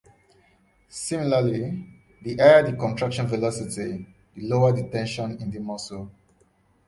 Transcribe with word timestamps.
Similarly, 0.89 1.87
the 2.23 2.35
higher 2.37 2.63
the 2.65 2.75
contraction 2.75 3.27
velocity, 3.27 4.07
the 4.35 4.41
lower 4.47 4.71
the 4.73 4.89
tension 4.89 5.39
in 5.39 5.51
the 5.51 5.59
muscle. 5.59 6.09